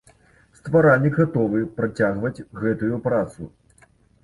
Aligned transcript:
Стваральнік 0.59 1.19
гатовы 1.21 1.61
працягваць 1.77 2.43
гэтую 2.65 2.95
працу. 3.07 3.41